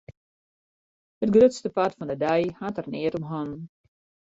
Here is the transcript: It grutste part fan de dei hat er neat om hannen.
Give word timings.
It 1.23 1.33
grutste 1.35 1.73
part 1.75 1.95
fan 1.97 2.09
de 2.11 2.17
dei 2.25 2.43
hat 2.61 2.79
er 2.79 2.87
neat 2.93 3.17
om 3.19 3.25
hannen. 3.31 3.61